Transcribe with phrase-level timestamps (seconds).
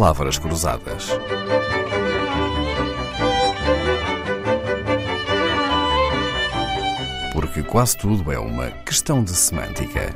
[0.00, 1.08] Palavras Cruzadas.
[7.34, 10.14] Porque quase tudo é uma questão de semântica.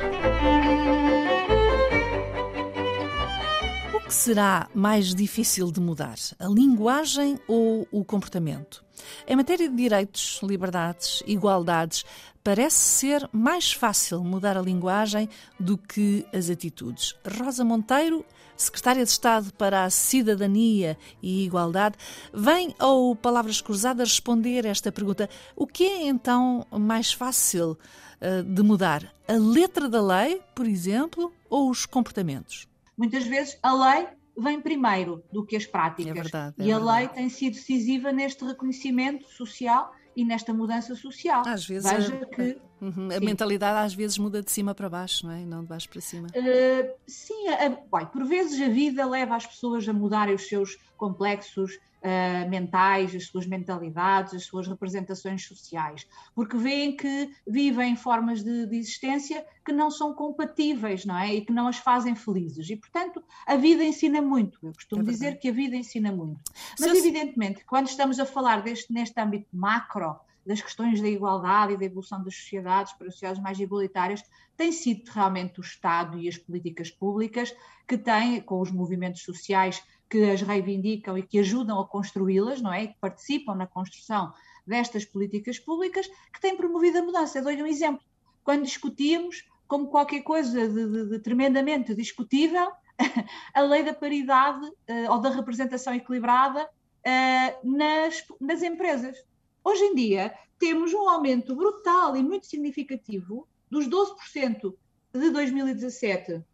[3.92, 6.16] O que será mais difícil de mudar?
[6.38, 8.82] A linguagem ou o comportamento?
[9.28, 12.06] Em matéria de direitos, liberdades, igualdades,
[12.44, 17.16] parece ser mais fácil mudar a linguagem do que as atitudes.
[17.38, 18.22] Rosa Monteiro,
[18.54, 21.96] secretária de Estado para a Cidadania e Igualdade,
[22.34, 25.28] vem ao Palavras Cruzadas responder esta pergunta.
[25.56, 27.78] O que é então mais fácil
[28.20, 29.10] uh, de mudar?
[29.26, 32.68] A letra da lei, por exemplo, ou os comportamentos?
[32.94, 34.06] Muitas vezes a lei
[34.36, 36.10] vem primeiro do que as práticas.
[36.10, 36.98] É verdade, é e a verdade.
[36.98, 41.42] lei tem sido decisiva neste reconhecimento social e nesta mudança social.
[41.46, 45.26] Às vezes Veja a, que uhum, a mentalidade às vezes muda de cima para baixo,
[45.26, 45.42] não é?
[45.42, 46.28] E não de baixo para cima.
[46.28, 50.76] Uh, sim, a, bem, por vezes a vida leva as pessoas a mudarem os seus
[50.96, 58.42] complexos uh, mentais, as suas mentalidades, as suas representações sociais, porque veem que vivem formas
[58.42, 61.34] de, de, existência que não são compatíveis, não é?
[61.34, 62.68] E que não as fazem felizes.
[62.68, 64.58] E, portanto, a vida ensina muito.
[64.62, 66.40] Eu costumo É dizer que a vida ensina muito.
[66.78, 70.16] Mas, Se- evidentemente, quando estamos a falar deste, neste âmbito macro,
[70.46, 74.22] das questões da igualdade e da evolução das sociedades para sociedades mais igualitárias,
[74.56, 77.54] tem sido realmente o Estado e as políticas públicas
[77.88, 82.72] que têm, com os movimentos sociais que as reivindicam e que ajudam a construí-las, não
[82.72, 82.84] é?
[82.84, 84.32] E que participam na construção
[84.66, 87.38] destas políticas públicas, que têm promovido a mudança.
[87.38, 88.02] Eu dou-lhe um exemplo.
[88.42, 92.70] Quando discutíamos, como qualquer coisa de, de- de tremendamente discutível,
[93.54, 96.68] a lei da paridade eh, ou da representação equilibrada
[97.04, 99.16] eh, nas, nas empresas.
[99.64, 104.74] Hoje em dia, temos um aumento brutal e muito significativo dos 12%
[105.14, 106.44] de 2017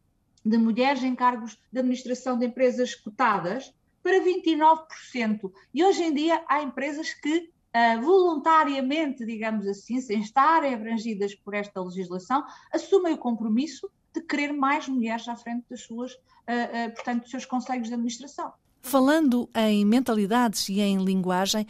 [0.44, 5.52] de mulheres em cargos de administração de empresas cotadas para 29%.
[5.74, 11.54] E hoje em dia há empresas que ah, voluntariamente, digamos assim, sem estarem abrangidas por
[11.54, 16.12] esta legislação, assumem o compromisso de querer mais mulheres à frente das suas,
[16.46, 18.52] ah, ah, portanto, dos seus conselhos de administração.
[18.82, 21.66] Falando em mentalidades e em linguagem,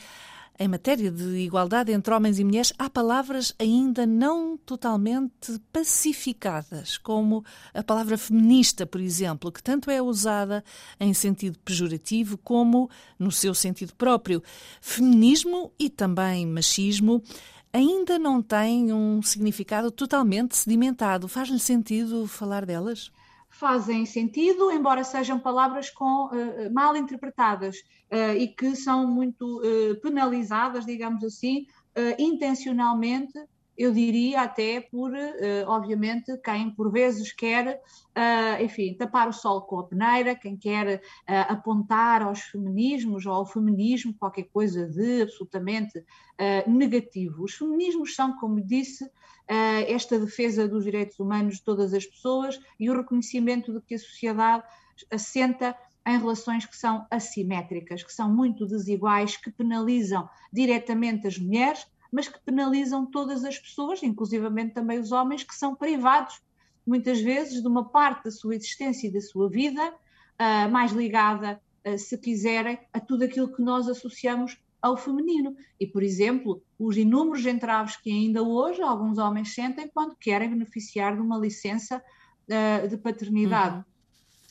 [0.60, 7.42] em matéria de igualdade entre homens e mulheres, há palavras ainda não totalmente pacificadas, como
[7.72, 10.62] a palavra feminista, por exemplo, que tanto é usada
[11.00, 14.42] em sentido pejorativo como no seu sentido próprio.
[14.82, 17.22] Feminismo e também machismo
[17.72, 21.26] ainda não têm um significado totalmente sedimentado.
[21.26, 23.10] Faz-lhe sentido falar delas?
[23.60, 27.76] Fazem sentido, embora sejam palavras com, eh, mal interpretadas
[28.08, 31.66] eh, e que são muito eh, penalizadas, digamos assim,
[32.18, 33.38] intencionalmente,
[33.80, 37.80] eu diria até por, eh, obviamente, quem por vezes quer,
[38.14, 40.86] eh, enfim, tapar o sol com a peneira, quem quer
[41.26, 46.04] eh, apontar aos feminismos ou ao feminismo qualquer coisa de absolutamente
[46.66, 47.44] negativo.
[47.44, 49.10] Os feminismos são, como disse,
[49.46, 53.98] esta defesa dos direitos humanos de todas as pessoas e o reconhecimento de que a
[53.98, 54.64] sociedade
[55.10, 55.76] assenta
[56.06, 62.28] em relações que são assimétricas, que são muito desiguais, que penalizam diretamente as mulheres, mas
[62.28, 66.40] que penalizam todas as pessoas, inclusivamente também os homens, que são privados,
[66.86, 69.94] muitas vezes, de uma parte da sua existência e da sua vida,
[70.38, 75.54] ah, mais ligada, ah, se quiserem, a tudo aquilo que nós associamos ao feminino.
[75.78, 81.14] E, por exemplo, os inúmeros entraves que ainda hoje alguns homens sentem quando querem beneficiar
[81.14, 82.02] de uma licença
[82.50, 83.76] ah, de paternidade.
[83.76, 83.84] Uhum.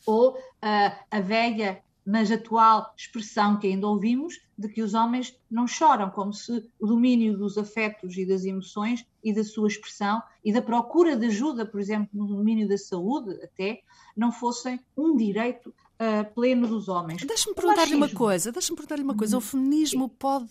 [0.06, 6.10] Ou a velha, mas atual expressão que ainda ouvimos de que os homens não choram,
[6.10, 10.62] como se o domínio dos afetos e das emoções e da sua expressão e da
[10.62, 13.84] procura de ajuda, por exemplo, no domínio da saúde, até,
[14.18, 17.24] não fossem um direito ah, pleno dos homens.
[17.24, 18.52] Deixa-me perguntar-lhe uma coisa.
[18.52, 19.38] Deixa-me perguntar-lhe uma coisa.
[19.38, 20.50] O feminismo pode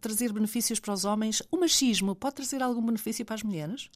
[0.00, 1.40] trazer benefícios para os homens?
[1.52, 3.88] O machismo pode trazer algum benefício para as mulheres?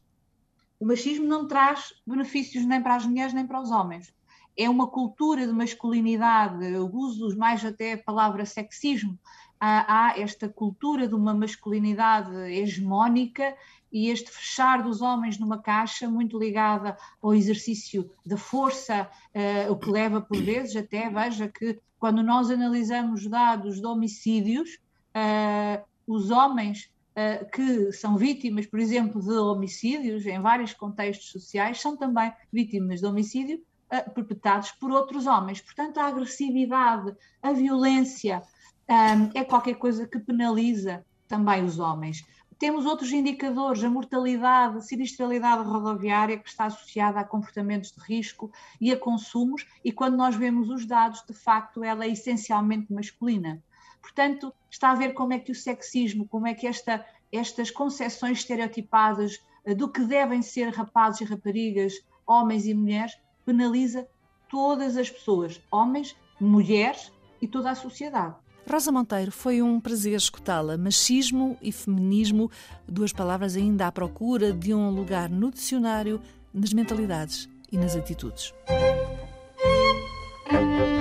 [0.78, 4.14] O machismo não traz benefícios nem para as mulheres nem para os homens.
[4.56, 9.18] É uma cultura de masculinidade, eu uso mais até a palavra sexismo.
[9.58, 13.56] Há, esta cultura de uma masculinidade hegemónica
[13.90, 19.76] e este fechar dos homens numa caixa muito ligada ao exercício da força, eh, o
[19.76, 24.78] que leva por vezes até, veja que quando nós analisamos dados de homicídios,
[25.14, 31.80] eh, os homens uh, que são vítimas, por exemplo, de homicídios em vários contextos sociais,
[31.80, 33.62] são também vítimas de homicídio
[33.94, 35.60] uh, perpetrados por outros homens.
[35.60, 38.42] Portanto, a agressividade, a violência
[38.88, 42.24] um, é qualquer coisa que penaliza também os homens.
[42.58, 48.50] Temos outros indicadores, a mortalidade, a sinistralidade rodoviária que está associada a comportamentos de risco
[48.80, 53.62] e a consumos, e quando nós vemos os dados, de facto, ela é essencialmente masculina.
[54.00, 58.38] Portanto, está a ver como é que o sexismo, como é que esta, estas concepções
[58.38, 61.94] estereotipadas eh, do que devem ser rapazes e raparigas,
[62.26, 63.12] homens e mulheres,
[63.44, 64.06] penaliza
[64.50, 68.34] todas as pessoas, homens, mulheres e toda a sociedade.
[68.70, 70.78] Rosa Monteiro, foi um prazer escutá-la.
[70.78, 72.50] Machismo e feminismo,
[72.88, 76.20] duas palavras ainda à procura de um lugar no dicionário,
[76.52, 78.54] nas mentalidades e nas atitudes.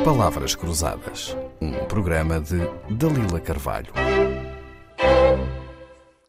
[0.03, 2.57] Palavras Cruzadas, um programa de
[2.89, 3.93] Dalila Carvalho.